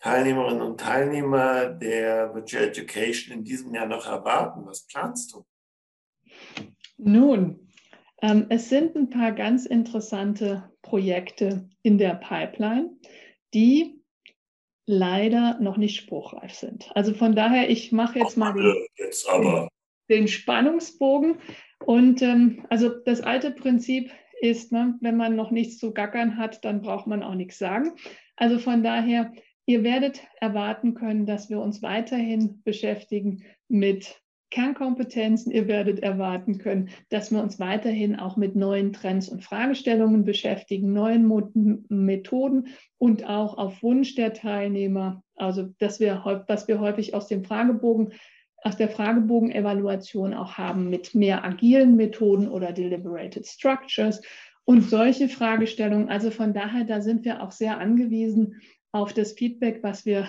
Teilnehmerinnen 0.00 0.60
und 0.60 0.78
Teilnehmer 0.78 1.70
der 1.70 2.34
Virtual 2.34 2.64
Education 2.64 3.38
in 3.38 3.44
diesem 3.44 3.74
Jahr 3.74 3.86
noch 3.86 4.06
erwarten? 4.06 4.66
Was 4.66 4.86
planst 4.86 5.32
du? 5.32 5.46
Nun, 6.98 7.65
es 8.20 8.68
sind 8.68 8.96
ein 8.96 9.10
paar 9.10 9.32
ganz 9.32 9.66
interessante 9.66 10.70
Projekte 10.82 11.68
in 11.82 11.98
der 11.98 12.14
Pipeline, 12.14 12.90
die 13.52 14.00
leider 14.86 15.58
noch 15.60 15.76
nicht 15.76 15.96
spruchreif 15.96 16.54
sind. 16.54 16.90
Also 16.94 17.12
von 17.12 17.34
daher, 17.34 17.68
ich 17.68 17.92
mache 17.92 18.18
jetzt 18.20 18.36
mal. 18.36 18.52
Den, 18.54 18.86
jetzt 18.96 19.28
aber. 19.28 19.68
den 20.08 20.28
Spannungsbogen. 20.28 21.38
Und 21.84 22.22
ähm, 22.22 22.64
also 22.70 22.88
das 22.88 23.20
alte 23.20 23.50
Prinzip 23.50 24.10
ist, 24.40 24.72
ne, 24.72 24.96
wenn 25.00 25.16
man 25.16 25.36
noch 25.36 25.50
nichts 25.50 25.78
zu 25.78 25.92
gackern 25.92 26.38
hat, 26.38 26.64
dann 26.64 26.80
braucht 26.80 27.06
man 27.06 27.22
auch 27.22 27.34
nichts 27.34 27.58
sagen. 27.58 27.92
Also 28.36 28.58
von 28.58 28.82
daher, 28.82 29.32
ihr 29.66 29.82
werdet 29.82 30.22
erwarten 30.40 30.94
können, 30.94 31.26
dass 31.26 31.50
wir 31.50 31.60
uns 31.60 31.82
weiterhin 31.82 32.62
beschäftigen 32.62 33.44
mit 33.68 34.22
Kernkompetenzen. 34.50 35.52
Ihr 35.52 35.68
werdet 35.68 36.00
erwarten 36.00 36.58
können, 36.58 36.90
dass 37.08 37.30
wir 37.30 37.42
uns 37.42 37.58
weiterhin 37.58 38.16
auch 38.16 38.36
mit 38.36 38.56
neuen 38.56 38.92
Trends 38.92 39.28
und 39.28 39.44
Fragestellungen 39.44 40.24
beschäftigen, 40.24 40.92
neuen 40.92 41.26
Methoden 41.88 42.68
und 42.98 43.28
auch 43.28 43.58
auf 43.58 43.82
Wunsch 43.82 44.14
der 44.14 44.32
Teilnehmer, 44.32 45.22
also 45.34 45.68
dass 45.78 46.00
wir, 46.00 46.44
was 46.46 46.68
wir 46.68 46.80
häufig 46.80 47.14
aus 47.14 47.28
dem 47.28 47.44
Fragebogen 47.44 48.12
aus 48.62 48.76
der 48.76 48.88
Fragebogenevaluation 48.88 50.34
auch 50.34 50.54
haben 50.54 50.90
mit 50.90 51.14
mehr 51.14 51.44
agilen 51.44 51.94
Methoden 51.94 52.48
oder 52.48 52.72
deliberated 52.72 53.46
structures 53.46 54.20
und 54.64 54.82
solche 54.82 55.28
Fragestellungen. 55.28 56.08
Also 56.08 56.32
von 56.32 56.52
daher, 56.52 56.84
da 56.84 57.00
sind 57.00 57.24
wir 57.24 57.42
auch 57.42 57.52
sehr 57.52 57.78
angewiesen 57.78 58.60
auf 58.90 59.12
das 59.12 59.34
Feedback, 59.34 59.82
was 59.82 60.04
wir 60.04 60.26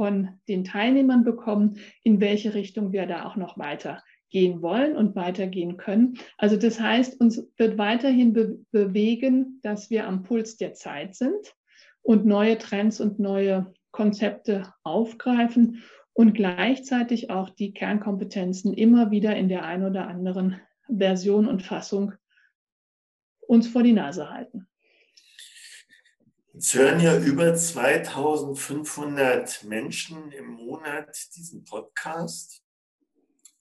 von 0.00 0.30
den 0.48 0.64
Teilnehmern 0.64 1.24
bekommen, 1.24 1.76
in 2.02 2.22
welche 2.22 2.54
Richtung 2.54 2.90
wir 2.90 3.04
da 3.04 3.26
auch 3.26 3.36
noch 3.36 3.58
weiter 3.58 4.02
gehen 4.30 4.62
wollen 4.62 4.96
und 4.96 5.14
weitergehen 5.14 5.76
können. 5.76 6.16
Also 6.38 6.56
das 6.56 6.80
heißt, 6.80 7.20
uns 7.20 7.46
wird 7.58 7.76
weiterhin 7.76 8.32
be 8.32 8.60
bewegen, 8.70 9.60
dass 9.62 9.90
wir 9.90 10.06
am 10.06 10.22
Puls 10.22 10.56
der 10.56 10.72
Zeit 10.72 11.16
sind 11.16 11.54
und 12.00 12.24
neue 12.24 12.56
Trends 12.56 12.98
und 12.98 13.18
neue 13.18 13.74
Konzepte 13.90 14.72
aufgreifen 14.84 15.82
und 16.14 16.32
gleichzeitig 16.32 17.28
auch 17.28 17.50
die 17.50 17.74
Kernkompetenzen 17.74 18.72
immer 18.72 19.10
wieder 19.10 19.36
in 19.36 19.50
der 19.50 19.66
einen 19.66 19.84
oder 19.84 20.06
anderen 20.06 20.58
Version 20.88 21.46
und 21.46 21.62
Fassung 21.62 22.14
uns 23.46 23.68
vor 23.68 23.82
die 23.82 23.92
Nase 23.92 24.30
halten. 24.30 24.66
Jetzt 26.60 26.74
hören 26.74 27.00
ja 27.00 27.16
über 27.16 27.54
2500 27.54 29.64
Menschen 29.64 30.30
im 30.30 30.48
Monat 30.48 31.16
diesen 31.34 31.64
Podcast 31.64 32.62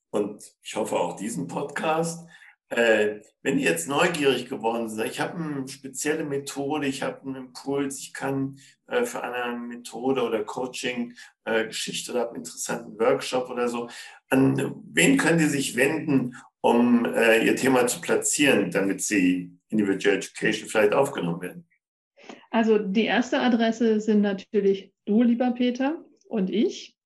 und 0.10 0.44
ich 0.62 0.76
hoffe 0.76 1.00
auch 1.00 1.16
diesen 1.16 1.48
Podcast. 1.48 2.28
Äh, 2.68 3.22
wenn 3.42 3.58
ihr 3.58 3.70
jetzt 3.70 3.88
neugierig 3.88 4.50
geworden 4.50 4.90
seid, 4.90 5.12
ich 5.12 5.22
habe 5.22 5.42
eine 5.42 5.66
spezielle 5.70 6.26
Methode, 6.26 6.88
ich 6.88 7.02
habe 7.02 7.22
einen 7.22 7.36
Impuls, 7.36 8.00
ich 8.00 8.14
kann 8.14 8.60
äh, 8.88 9.06
für 9.06 9.24
eine 9.24 9.58
Methode 9.58 10.22
oder 10.22 10.44
Coaching, 10.44 11.16
äh, 11.46 11.70
oder 12.10 12.28
einen 12.28 12.40
interessanten 12.40 13.00
Workshop 13.00 13.50
oder 13.50 13.70
so, 13.70 13.88
an 14.28 14.76
wen 14.92 15.16
können 15.16 15.40
die 15.40 15.46
sich 15.46 15.78
wenden, 15.78 16.36
um 16.60 17.06
äh, 17.06 17.46
ihr 17.46 17.56
Thema 17.56 17.88
zu 17.88 18.02
platzieren, 18.02 18.72
damit 18.72 19.02
sie 19.02 19.58
Individual 19.70 20.18
Education 20.18 20.68
vielleicht 20.68 20.94
aufgenommen 20.94 21.40
werden? 21.40 21.66
Also 22.50 22.80
die 22.80 23.06
erste 23.06 23.40
Adresse 23.40 24.02
sind 24.02 24.20
natürlich 24.22 24.92
du, 25.06 25.24
lieber 25.24 25.52
Peter, 25.52 26.04
und 26.28 26.50
ich. 26.50 26.98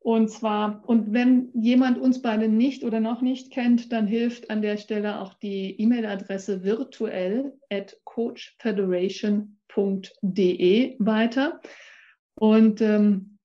Und 0.00 0.30
zwar, 0.30 0.82
und 0.86 1.12
wenn 1.14 1.48
jemand 1.54 1.98
uns 1.98 2.20
beide 2.20 2.48
nicht 2.48 2.84
oder 2.84 3.00
noch 3.00 3.22
nicht 3.22 3.50
kennt, 3.50 3.90
dann 3.90 4.06
hilft 4.06 4.50
an 4.50 4.60
der 4.60 4.76
Stelle 4.76 5.18
auch 5.20 5.32
die 5.32 5.80
E-Mail-Adresse 5.80 6.62
virtuell 6.62 7.54
at 7.70 7.96
coachfederation.de 8.04 10.96
weiter. 10.98 11.60
Und 12.34 12.82
ähm, 12.82 13.38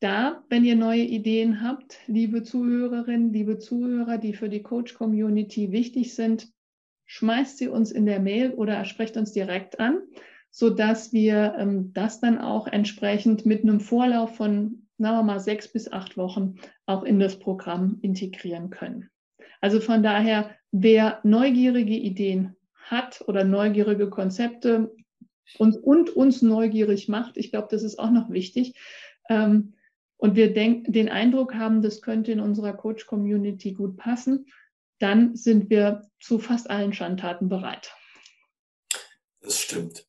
da, 0.00 0.44
wenn 0.50 0.64
ihr 0.64 0.76
neue 0.76 1.04
Ideen 1.04 1.62
habt, 1.62 1.98
liebe 2.06 2.42
Zuhörerinnen, 2.42 3.32
liebe 3.32 3.58
Zuhörer, 3.58 4.18
die 4.18 4.34
für 4.34 4.50
die 4.50 4.62
Coach-Community 4.62 5.72
wichtig 5.72 6.14
sind, 6.14 6.52
schmeißt 7.06 7.56
sie 7.56 7.68
uns 7.68 7.90
in 7.90 8.04
der 8.04 8.20
Mail 8.20 8.52
oder 8.52 8.84
sprecht 8.84 9.16
uns 9.16 9.32
direkt 9.32 9.80
an, 9.80 10.02
sodass 10.56 11.12
wir 11.12 11.54
ähm, 11.58 11.92
das 11.92 12.18
dann 12.18 12.38
auch 12.38 12.66
entsprechend 12.66 13.44
mit 13.44 13.62
einem 13.62 13.78
Vorlauf 13.78 14.36
von 14.36 14.86
sagen 14.96 15.16
wir 15.18 15.22
mal, 15.22 15.38
sechs 15.38 15.68
bis 15.70 15.92
acht 15.92 16.16
Wochen 16.16 16.54
auch 16.86 17.02
in 17.02 17.20
das 17.20 17.38
Programm 17.38 17.98
integrieren 18.00 18.70
können. 18.70 19.10
Also 19.60 19.80
von 19.80 20.02
daher, 20.02 20.56
wer 20.72 21.20
neugierige 21.24 21.92
Ideen 21.92 22.56
hat 22.74 23.22
oder 23.26 23.44
neugierige 23.44 24.08
Konzepte 24.08 24.94
und, 25.58 25.76
und 25.76 26.08
uns 26.08 26.40
neugierig 26.40 27.06
macht, 27.06 27.36
ich 27.36 27.50
glaube, 27.50 27.68
das 27.70 27.82
ist 27.82 27.98
auch 27.98 28.10
noch 28.10 28.30
wichtig, 28.30 28.72
ähm, 29.28 29.74
und 30.16 30.36
wir 30.36 30.54
denk, 30.54 30.90
den 30.90 31.10
Eindruck 31.10 31.54
haben, 31.54 31.82
das 31.82 32.00
könnte 32.00 32.32
in 32.32 32.40
unserer 32.40 32.72
Coach-Community 32.72 33.74
gut 33.74 33.98
passen, 33.98 34.46
dann 35.00 35.36
sind 35.36 35.68
wir 35.68 36.08
zu 36.18 36.38
fast 36.38 36.70
allen 36.70 36.94
Schandtaten 36.94 37.50
bereit. 37.50 37.94
Das 39.42 39.58
stimmt. 39.60 40.06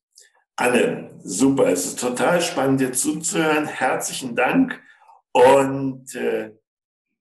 Anne, 0.60 1.08
super. 1.22 1.68
Es 1.68 1.86
ist 1.86 2.00
total 2.00 2.42
spannend, 2.42 2.80
dir 2.80 2.92
zuzuhören. 2.92 3.66
Herzlichen 3.66 4.34
Dank. 4.34 4.82
Und 5.30 6.12
äh, 6.16 6.52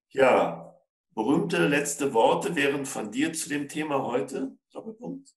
ja, 0.09 0.75
berühmte 1.13 1.67
letzte 1.67 2.15
Worte 2.15 2.55
wären 2.55 2.87
von 2.87 3.11
dir 3.11 3.33
zu 3.33 3.47
dem 3.47 3.69
Thema 3.69 4.03
heute. 4.03 4.57
Doppelpunkt. 4.71 5.35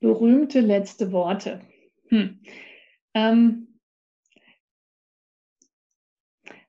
Berühmte 0.00 0.60
letzte 0.60 1.10
Worte. 1.10 1.62
Hm. 2.08 2.38
Ähm, 3.14 3.80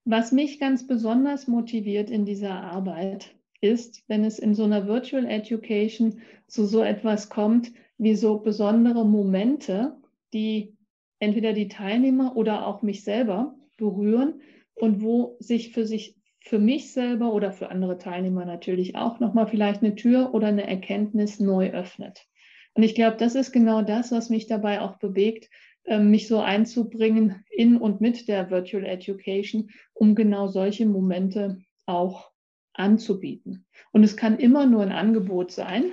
was 0.05 0.31
mich 0.31 0.61
ganz 0.61 0.87
besonders 0.87 1.47
motiviert 1.47 2.09
in 2.09 2.23
dieser 2.23 2.61
Arbeit, 2.61 3.32
ist, 3.63 4.03
wenn 4.07 4.23
es 4.23 4.39
in 4.39 4.53
so 4.53 4.65
einer 4.65 4.87
Virtual 4.87 5.25
Education 5.25 6.21
zu 6.47 6.65
so 6.65 6.83
etwas 6.83 7.29
kommt, 7.29 7.71
wie 7.97 8.15
so 8.15 8.39
besondere 8.39 9.05
Momente, 9.05 9.95
die 10.33 10.75
entweder 11.19 11.53
die 11.53 11.69
Teilnehmer 11.69 12.35
oder 12.35 12.67
auch 12.67 12.81
mich 12.81 13.03
selber 13.03 13.55
berühren 13.77 14.41
und 14.75 15.01
wo 15.01 15.37
sich 15.39 15.71
für 15.71 15.85
sich 15.85 16.17
für 16.41 16.59
mich 16.59 16.91
selber 16.91 17.33
oder 17.33 17.53
für 17.53 17.69
andere 17.69 17.97
Teilnehmer 17.97 18.43
natürlich 18.43 18.97
auch 18.97 19.21
nochmal 19.21 19.47
vielleicht 19.47 19.81
eine 19.81 19.95
Tür 19.95 20.33
oder 20.33 20.47
eine 20.47 20.67
Erkenntnis 20.67 21.39
neu 21.39 21.71
öffnet. 21.71 22.27
Und 22.73 22.83
ich 22.83 22.95
glaube, 22.95 23.15
das 23.15 23.35
ist 23.35 23.53
genau 23.53 23.81
das, 23.81 24.11
was 24.11 24.29
mich 24.29 24.47
dabei 24.47 24.81
auch 24.81 24.97
bewegt, 24.97 25.49
ähm, 25.85 26.09
mich 26.09 26.27
so 26.27 26.39
einzubringen 26.39 27.45
in 27.49 27.77
und 27.77 28.01
mit 28.01 28.27
der 28.27 28.49
Virtual 28.49 28.83
Education, 28.83 29.69
um 29.93 30.15
genau 30.15 30.47
solche 30.47 30.85
Momente 30.85 31.59
auch 31.85 32.32
anzubieten. 32.73 33.65
Und 33.91 34.03
es 34.03 34.17
kann 34.17 34.37
immer 34.37 34.65
nur 34.65 34.81
ein 34.81 34.91
Angebot 34.91 35.51
sein. 35.51 35.91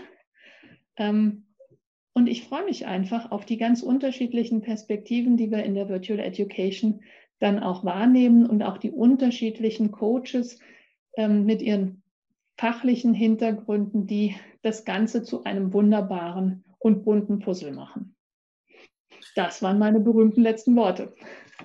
Ähm, 0.97 1.47
und 2.13 2.27
ich 2.27 2.45
freue 2.45 2.65
mich 2.65 2.87
einfach 2.87 3.31
auf 3.31 3.45
die 3.45 3.57
ganz 3.57 3.83
unterschiedlichen 3.83 4.63
Perspektiven, 4.63 5.37
die 5.37 5.51
wir 5.51 5.63
in 5.63 5.75
der 5.75 5.89
Virtual 5.89 6.19
Education 6.19 7.03
dann 7.39 7.63
auch 7.63 7.85
wahrnehmen 7.85 8.47
und 8.47 8.63
auch 8.63 8.79
die 8.79 8.91
unterschiedlichen 8.91 9.93
Coaches 9.93 10.59
ähm, 11.17 11.47
mit 11.47 11.63
ihren 11.63 12.03
fachlichen 12.59 13.15
Hintergründen, 13.15 14.07
die 14.07 14.37
das 14.63 14.85
Ganze 14.85 15.23
zu 15.23 15.45
einem 15.45 15.73
wunderbaren 15.73 16.65
und 16.79 17.05
bunten 17.05 17.39
Puzzle 17.39 17.73
machen. 17.73 18.15
Das 19.35 19.63
waren 19.63 19.79
meine 19.79 20.01
berühmten 20.01 20.43
letzten 20.43 20.77
Worte. 20.77 21.15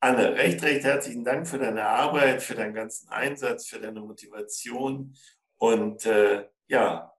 Anne, 0.00 0.34
recht, 0.34 0.62
recht 0.62 0.84
herzlichen 0.84 1.24
Dank 1.24 1.46
für 1.46 1.58
deine 1.58 1.84
Arbeit, 1.84 2.42
für 2.42 2.54
deinen 2.54 2.74
ganzen 2.74 3.08
Einsatz, 3.08 3.68
für 3.68 3.78
deine 3.78 4.00
Motivation 4.00 5.14
und 5.58 6.06
äh, 6.06 6.48
ja, 6.66 7.12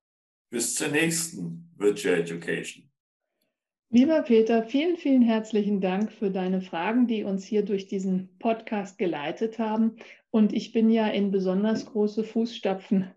bis 0.50 0.76
zur 0.76 0.90
nächsten 0.90 1.72
Virtual 1.78 2.20
Education. 2.20 2.93
Lieber 3.94 4.24
Peter, 4.24 4.64
vielen, 4.64 4.98
vielen 4.98 5.22
herzlichen 5.22 5.80
Dank 5.80 6.12
für 6.12 6.32
deine 6.32 6.62
Fragen, 6.62 7.06
die 7.06 7.24
uns 7.24 7.46
hier 7.46 7.64
durch 7.64 7.86
diesen 7.86 8.36
Podcast 8.40 8.98
geleitet 8.98 9.60
haben. 9.60 9.98
Und 10.32 10.52
ich 10.52 10.72
bin 10.72 10.90
ja 10.90 11.06
in 11.10 11.30
besonders 11.30 11.86
große 11.86 12.24
Fußstapfen 12.24 13.14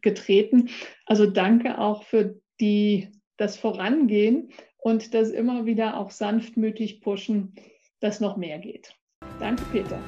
getreten. 0.00 0.70
Also 1.04 1.26
danke 1.26 1.76
auch 1.78 2.04
für 2.04 2.40
die, 2.58 3.10
das 3.36 3.58
Vorangehen 3.58 4.48
und 4.78 5.12
das 5.12 5.28
immer 5.28 5.66
wieder 5.66 5.98
auch 5.98 6.10
sanftmütig 6.10 7.02
pushen, 7.02 7.56
dass 8.00 8.18
noch 8.18 8.38
mehr 8.38 8.58
geht. 8.58 8.96
Danke, 9.40 9.62
Peter. 9.72 10.00